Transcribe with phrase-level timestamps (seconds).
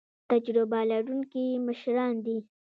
[0.29, 2.37] تجربه لرونکي مشران دي